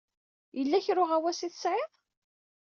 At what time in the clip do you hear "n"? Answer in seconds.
1.01-1.03